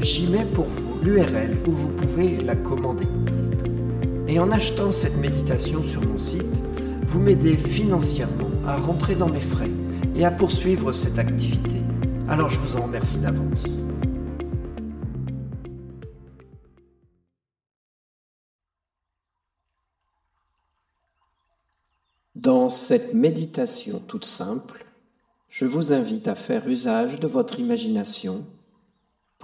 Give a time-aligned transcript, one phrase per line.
[0.00, 3.06] j'y mets pour vous l'URL où vous pouvez la commander.
[4.28, 6.62] Et en achetant cette méditation sur mon site,
[7.06, 9.70] vous m'aidez financièrement à rentrer dans mes frais
[10.14, 11.80] et à poursuivre cette activité.
[12.28, 13.64] Alors je vous en remercie d'avance.
[22.34, 24.84] Dans cette méditation toute simple,
[25.48, 28.44] je vous invite à faire usage de votre imagination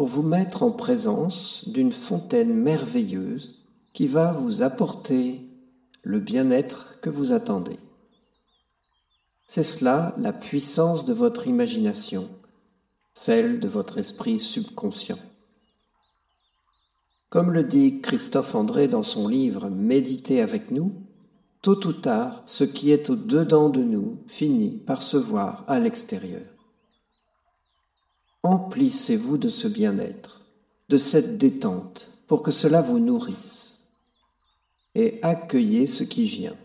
[0.07, 5.47] vous mettre en présence d'une fontaine merveilleuse qui va vous apporter
[6.03, 7.79] le bien-être que vous attendez.
[9.47, 12.29] C'est cela la puissance de votre imagination,
[13.15, 15.19] celle de votre esprit subconscient.
[17.29, 20.93] Comme le dit Christophe André dans son livre Méditer avec nous,
[21.63, 26.52] tôt ou tard, ce qui est au-dedans de nous finit par se voir à l'extérieur.
[28.45, 30.41] Emplissez-vous de ce bien-être,
[30.89, 33.85] de cette détente, pour que cela vous nourrisse,
[34.95, 36.57] et accueillez ce qui vient.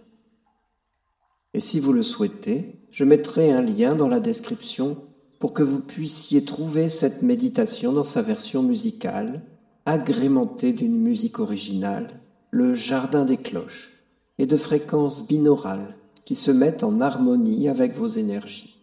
[1.53, 4.97] Et si vous le souhaitez, je mettrai un lien dans la description
[5.39, 9.43] pour que vous puissiez trouver cette méditation dans sa version musicale,
[9.85, 14.03] agrémentée d'une musique originale, le Jardin des cloches,
[14.39, 15.95] et de fréquences binaurales
[16.25, 18.76] qui se mettent en harmonie avec vos énergies.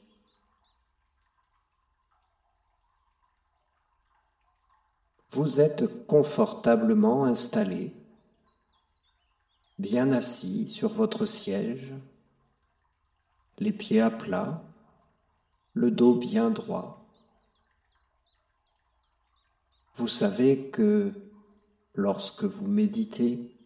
[5.34, 7.92] Vous êtes confortablement installé,
[9.80, 11.92] bien assis sur votre siège,
[13.58, 14.62] les pieds à plat,
[15.72, 17.04] le dos bien droit.
[19.96, 21.12] Vous savez que
[21.94, 23.58] lorsque vous méditez,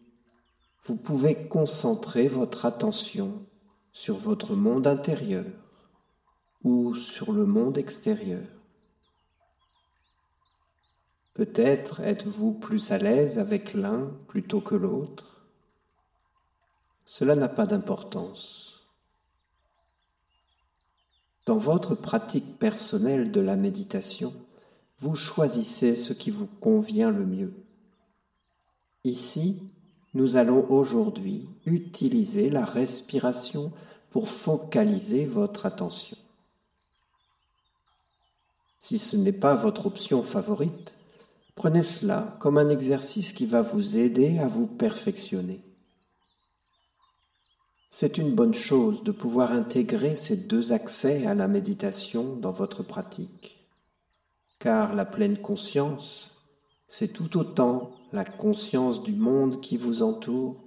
[0.85, 3.45] vous pouvez concentrer votre attention
[3.93, 5.45] sur votre monde intérieur
[6.63, 8.58] ou sur le monde extérieur.
[11.33, 15.47] Peut-être êtes-vous plus à l'aise avec l'un plutôt que l'autre?
[17.05, 18.87] Cela n'a pas d'importance.
[21.45, 24.33] Dans votre pratique personnelle de la méditation,
[24.99, 27.53] vous choisissez ce qui vous convient le mieux.
[29.03, 29.59] Ici,
[30.13, 33.71] nous allons aujourd'hui utiliser la respiration
[34.11, 36.17] pour focaliser votre attention.
[38.79, 40.98] Si ce n'est pas votre option favorite,
[41.59, 45.61] Prenez cela comme un exercice qui va vous aider à vous perfectionner.
[47.91, 52.81] C'est une bonne chose de pouvoir intégrer ces deux accès à la méditation dans votre
[52.81, 53.59] pratique,
[54.59, 56.47] car la pleine conscience,
[56.87, 60.65] c'est tout autant la conscience du monde qui vous entoure,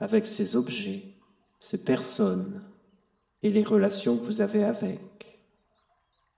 [0.00, 1.14] avec ses objets,
[1.60, 2.60] ses personnes
[3.44, 5.33] et les relations que vous avez avec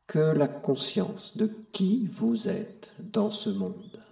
[0.06, 4.05] que la conscience de qui vous êtes dans ce monde.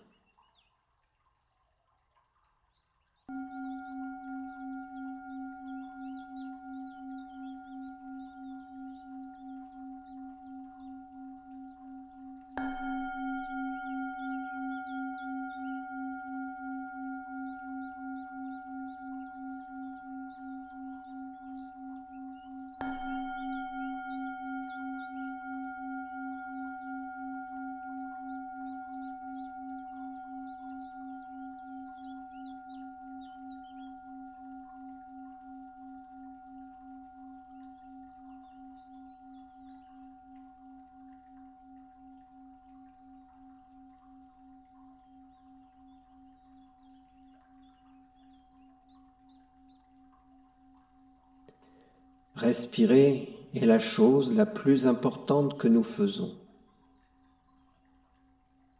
[52.34, 56.36] Respirer est la chose la plus importante que nous faisons.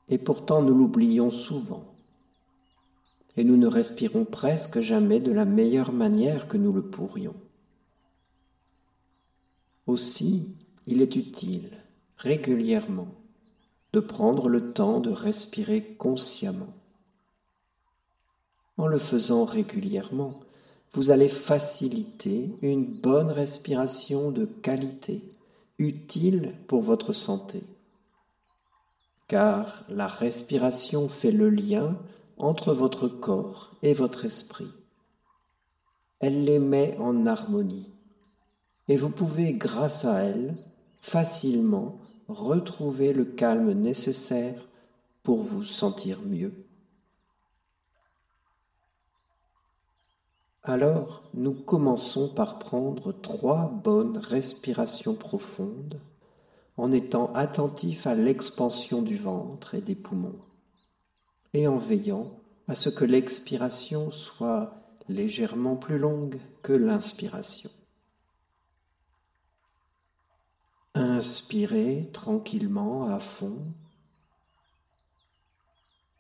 [0.09, 1.85] Et pourtant nous l'oublions souvent.
[3.37, 7.37] Et nous ne respirons presque jamais de la meilleure manière que nous le pourrions.
[9.87, 11.71] Aussi, il est utile,
[12.17, 13.09] régulièrement,
[13.93, 16.75] de prendre le temps de respirer consciemment.
[18.77, 20.41] En le faisant régulièrement,
[20.93, 25.23] vous allez faciliter une bonne respiration de qualité,
[25.79, 27.63] utile pour votre santé.
[29.27, 31.97] Car la respiration fait le lien
[32.37, 34.71] entre votre corps et votre esprit.
[36.21, 37.91] Elle les met en harmonie
[38.89, 40.55] et vous pouvez, grâce à elle,
[41.01, 41.99] facilement
[42.29, 44.69] retrouver le calme nécessaire
[45.23, 46.64] pour vous sentir mieux.
[50.67, 56.01] Alors, nous commençons par prendre trois bonnes respirations profondes
[56.79, 60.39] en étant attentifs à l'expansion du ventre et des poumons
[61.53, 62.31] et en veillant
[62.67, 64.73] à ce que l'expiration soit
[65.07, 67.71] légèrement plus longue que l'inspiration.
[70.95, 73.59] Inspirez tranquillement à fond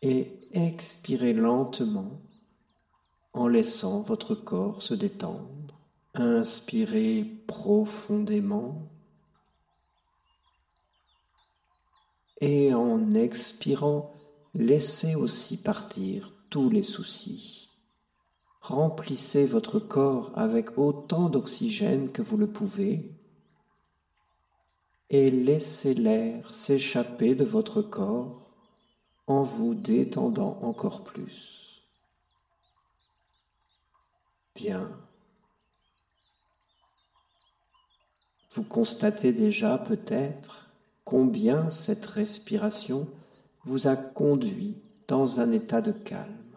[0.02, 2.11] et expirez lentement
[3.34, 5.78] en laissant votre corps se détendre.
[6.14, 8.88] Inspirez profondément
[12.40, 14.12] et en expirant,
[14.54, 17.70] laissez aussi partir tous les soucis.
[18.60, 23.10] Remplissez votre corps avec autant d'oxygène que vous le pouvez
[25.10, 28.48] et laissez l'air s'échapper de votre corps
[29.26, 31.63] en vous détendant encore plus.
[34.54, 34.96] Bien.
[38.50, 40.70] Vous constatez déjà peut-être
[41.04, 43.08] combien cette respiration
[43.64, 44.76] vous a conduit
[45.08, 46.56] dans un état de calme.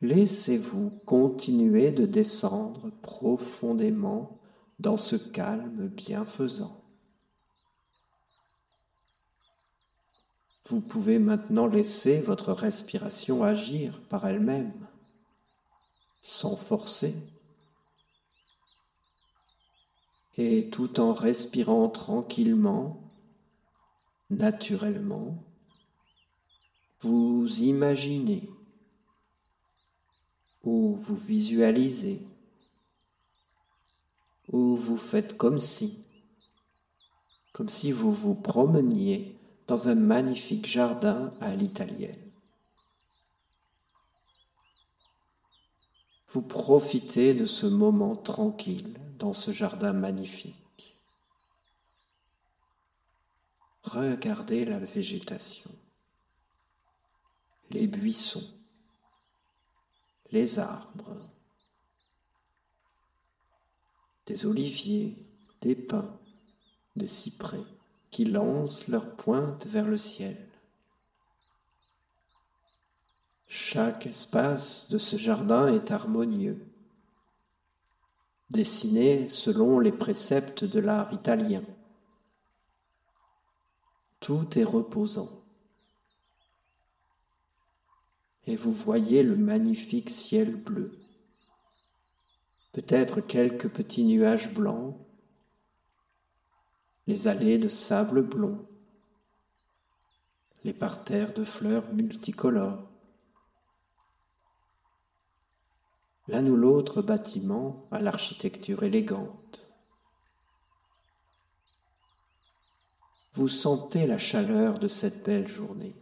[0.00, 4.40] Laissez-vous continuer de descendre profondément
[4.78, 6.82] dans ce calme bienfaisant.
[10.66, 14.72] Vous pouvez maintenant laisser votre respiration agir par elle-même,
[16.24, 17.14] sans forcer,
[20.36, 22.98] et tout en respirant tranquillement,
[24.30, 25.36] naturellement,
[27.00, 28.48] vous imaginez
[30.64, 32.22] ou vous visualisez
[34.48, 36.02] ou vous faites comme si,
[37.52, 39.36] comme si vous vous promeniez
[39.66, 42.23] dans un magnifique jardin à l'italienne.
[46.34, 50.96] Vous profitez de ce moment tranquille dans ce jardin magnifique.
[53.84, 55.70] Regardez la végétation,
[57.70, 58.52] les buissons,
[60.32, 61.16] les arbres,
[64.26, 65.16] des oliviers,
[65.60, 66.18] des pins,
[66.96, 67.62] des cyprès
[68.10, 70.43] qui lancent leurs pointes vers le ciel.
[73.46, 76.58] Chaque espace de ce jardin est harmonieux,
[78.50, 81.62] dessiné selon les préceptes de l'art italien.
[84.20, 85.30] Tout est reposant.
[88.46, 90.92] Et vous voyez le magnifique ciel bleu
[92.74, 94.96] peut-être quelques petits nuages blancs,
[97.06, 98.66] les allées de sable blond,
[100.64, 102.93] les parterres de fleurs multicolores.
[106.28, 109.66] L'un ou l'autre bâtiment à l'architecture élégante.
[113.32, 115.94] Vous sentez la chaleur de cette belle journée,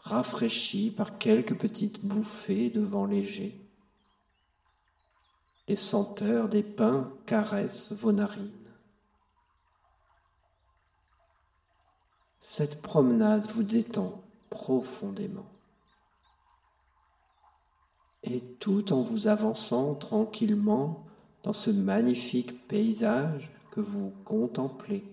[0.00, 3.64] rafraîchie par quelques petites bouffées de vent léger
[5.68, 8.50] les senteurs des pins caressent vos narines.
[12.40, 15.53] Cette promenade vous détend profondément.
[18.24, 21.06] Et tout en vous avançant tranquillement
[21.42, 25.04] dans ce magnifique paysage que vous contemplez,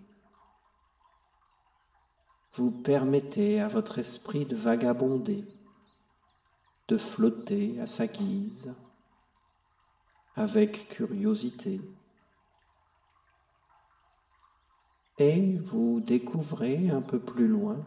[2.53, 5.45] vous permettez à votre esprit de vagabonder,
[6.87, 8.73] de flotter à sa guise
[10.35, 11.81] avec curiosité.
[15.17, 17.77] Et vous découvrez un peu plus loin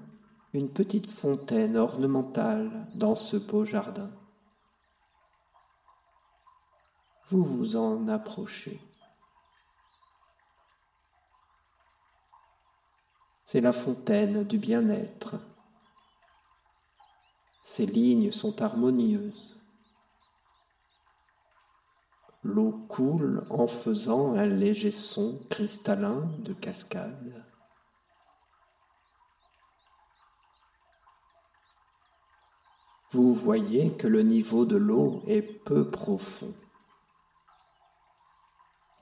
[0.52, 4.10] une petite fontaine ornementale dans ce beau jardin.
[7.28, 8.80] Vous vous en approchez.
[13.44, 15.36] C'est la fontaine du bien-être.
[17.62, 19.56] Ses lignes sont harmonieuses.
[22.42, 27.44] L'eau coule en faisant un léger son cristallin de cascade.
[33.12, 36.54] Vous voyez que le niveau de l'eau est peu profond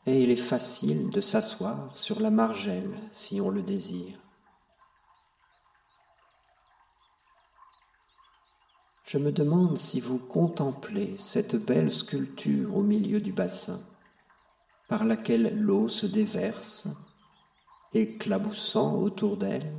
[0.07, 4.19] et il est facile de s'asseoir sur la margelle si on le désire.
[9.05, 13.79] Je me demande si vous contemplez cette belle sculpture au milieu du bassin,
[14.89, 16.89] par laquelle l'eau se déverse,
[17.93, 19.71] éclaboussant autour d'elle,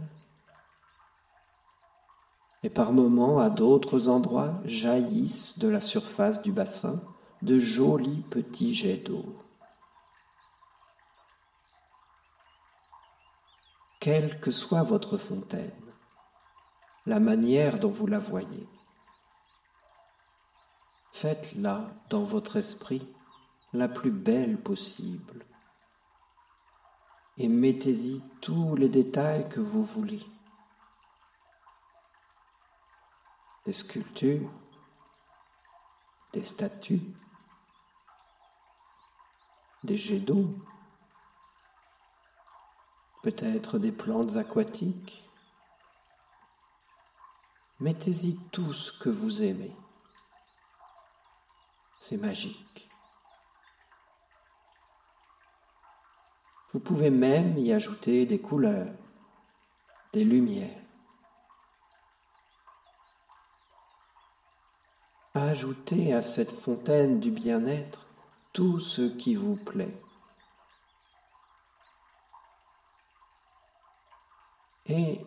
[2.61, 7.01] et par moments à d'autres endroits jaillissent de la surface du bassin
[7.41, 9.25] de jolis petits jets d'eau.
[14.03, 15.93] Quelle que soit votre fontaine,
[17.05, 18.67] la manière dont vous la voyez,
[21.13, 23.07] Faites-la dans votre esprit
[23.71, 25.45] la plus belle possible
[27.37, 30.25] et mettez-y tous les détails que vous voulez.
[33.65, 34.51] Des sculptures,
[36.33, 37.15] des statues,
[39.85, 40.53] des jets d'eau,
[43.23, 45.23] peut-être des plantes aquatiques.
[47.79, 49.75] Mettez-y tout ce que vous aimez.
[51.99, 52.89] C'est magique.
[56.73, 58.93] Vous pouvez même y ajouter des couleurs,
[60.11, 60.81] des lumières.
[65.33, 68.05] Ajoutez à cette fontaine du bien-être
[68.51, 70.02] tout ce qui vous plaît.
[74.87, 75.19] Et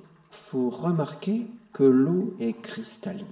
[0.50, 3.26] vous remarquez que l'eau est cristalline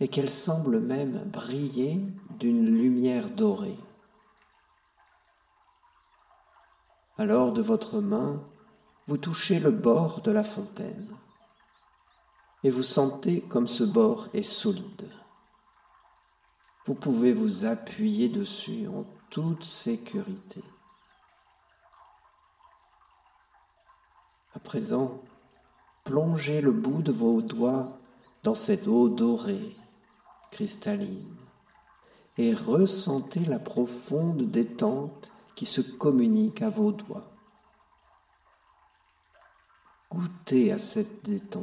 [0.00, 2.00] et qu'elle semble même briller
[2.38, 3.78] d'une lumière dorée.
[7.16, 8.42] Alors de votre main,
[9.06, 11.08] vous touchez le bord de la fontaine
[12.64, 15.08] et vous sentez comme ce bord est solide.
[16.86, 20.62] Vous pouvez vous appuyer dessus en toute sécurité.
[24.58, 25.22] À présent,
[26.02, 27.96] plongez le bout de vos doigts
[28.42, 29.76] dans cette eau dorée
[30.50, 31.36] cristalline
[32.38, 37.30] et ressentez la profonde détente qui se communique à vos doigts.
[40.10, 41.62] Goûtez à cette détente.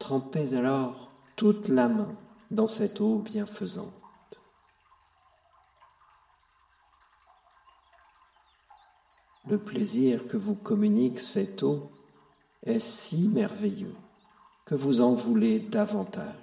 [0.00, 2.12] Trempez alors toute la main
[2.50, 4.01] dans cette eau bienfaisante.
[9.52, 11.92] Le plaisir que vous communique cette eau
[12.62, 13.94] est si merveilleux
[14.64, 16.34] que vous en voulez davantage.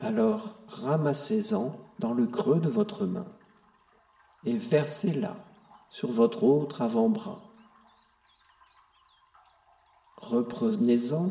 [0.00, 3.26] Alors ramassez-en dans le creux de votre main
[4.46, 5.36] et versez-la
[5.90, 7.42] sur votre autre avant-bras.
[10.16, 11.30] Reprenez-en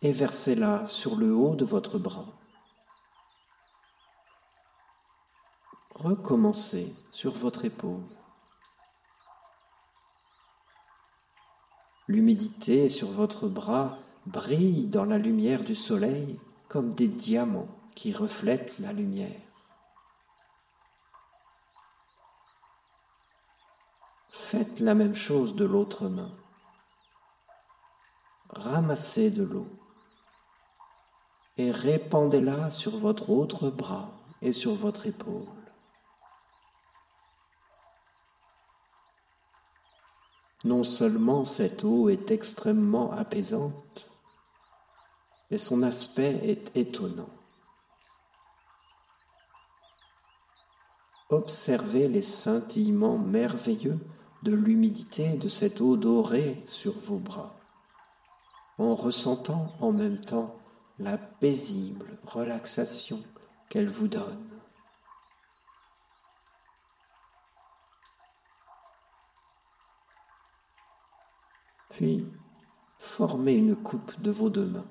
[0.00, 2.38] et versez-la sur le haut de votre bras.
[5.98, 8.04] Recommencez sur votre épaule.
[12.06, 16.38] L'humidité sur votre bras brille dans la lumière du soleil
[16.68, 19.40] comme des diamants qui reflètent la lumière.
[24.30, 26.30] Faites la même chose de l'autre main.
[28.50, 29.66] Ramassez de l'eau
[31.56, 34.12] et répandez-la sur votre autre bras
[34.42, 35.57] et sur votre épaule.
[40.64, 44.10] Non seulement cette eau est extrêmement apaisante,
[45.50, 47.30] mais son aspect est étonnant.
[51.30, 54.00] Observez les scintillements merveilleux
[54.42, 57.54] de l'humidité de cette eau dorée sur vos bras,
[58.78, 60.56] en ressentant en même temps
[60.98, 63.22] la paisible relaxation
[63.68, 64.57] qu'elle vous donne.
[71.98, 72.24] Puis,
[73.00, 74.86] formez une coupe de vos deux mains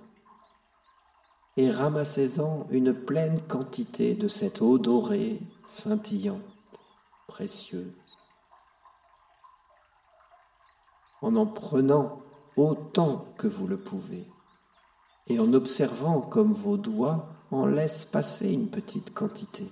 [1.56, 6.42] et ramassez-en une pleine quantité de cette eau dorée, scintillante,
[7.28, 7.94] précieuse.
[11.22, 12.20] En en prenant
[12.58, 14.28] autant que vous le pouvez,
[15.28, 19.72] et en observant comme vos doigts en laissent passer une petite quantité,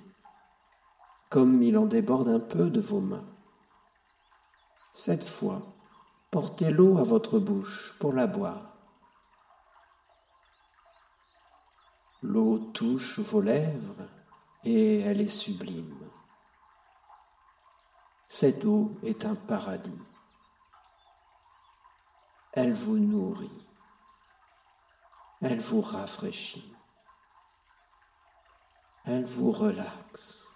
[1.30, 3.28] comme il en déborde un peu de vos mains.
[4.94, 5.75] Cette fois,
[6.36, 8.74] portez l'eau à votre bouche pour la boire.
[12.24, 14.06] L'eau touche vos lèvres
[14.66, 15.98] et elle est sublime.
[18.28, 20.04] Cette eau est un paradis.
[22.52, 23.66] Elle vous nourrit.
[25.40, 26.76] Elle vous rafraîchit.
[29.06, 30.55] Elle vous relaxe.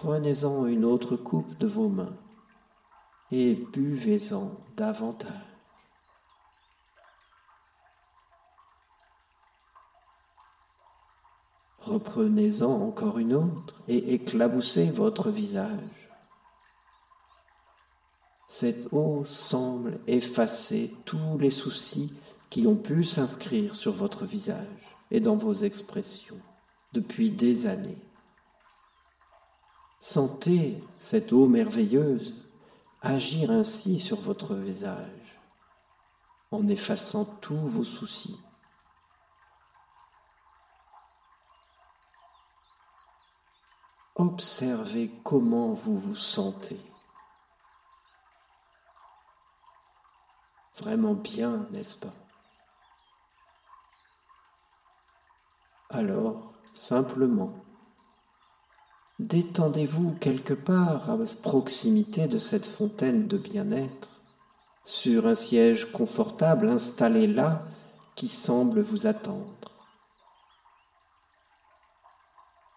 [0.00, 2.16] Prenez-en une autre coupe de vos mains
[3.32, 5.32] et buvez-en davantage.
[11.80, 16.10] Reprenez-en encore une autre et éclaboussez votre visage.
[18.46, 22.16] Cette eau semble effacer tous les soucis
[22.50, 26.40] qui ont pu s'inscrire sur votre visage et dans vos expressions
[26.92, 28.07] depuis des années.
[30.00, 32.36] Sentez cette eau merveilleuse
[33.02, 35.40] agir ainsi sur votre visage
[36.50, 38.42] en effaçant tous vos soucis.
[44.14, 46.80] Observez comment vous vous sentez.
[50.76, 52.14] Vraiment bien, n'est-ce pas?
[55.90, 57.64] Alors, simplement,
[59.18, 64.10] détendez-vous quelque part à proximité de cette fontaine de bien-être,
[64.84, 67.66] sur un siège confortable installé là
[68.14, 69.58] qui semble vous attendre.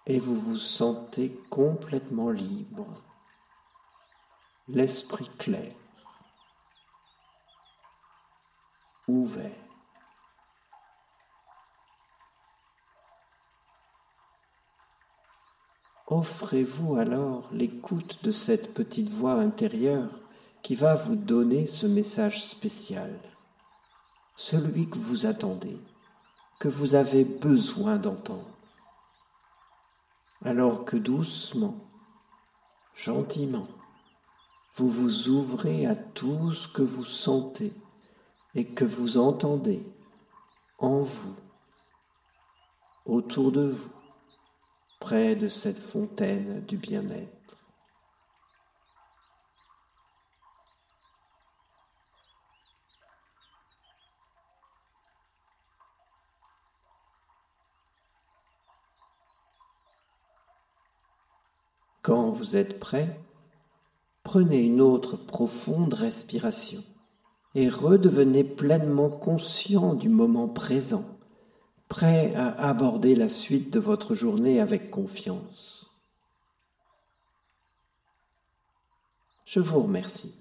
[0.05, 2.87] et vous vous sentez complètement libre,
[4.67, 5.73] l'esprit clair,
[9.07, 9.70] ouvert.
[16.07, 20.09] Offrez-vous alors l'écoute de cette petite voix intérieure
[20.61, 23.17] qui va vous donner ce message spécial,
[24.35, 25.77] celui que vous attendez,
[26.59, 28.45] que vous avez besoin d'entendre.
[30.43, 31.75] Alors que doucement,
[32.95, 33.67] gentiment,
[34.75, 37.73] vous vous ouvrez à tout ce que vous sentez
[38.55, 39.83] et que vous entendez
[40.79, 41.35] en vous,
[43.05, 43.91] autour de vous,
[45.01, 47.57] près de cette fontaine du bien-être.
[62.03, 63.19] Quand vous êtes prêt,
[64.23, 66.83] prenez une autre profonde respiration
[67.55, 71.20] et redevenez pleinement conscient du moment présent,
[71.91, 76.01] prêt à aborder la suite de votre journée avec confiance.
[79.43, 80.40] Je vous remercie.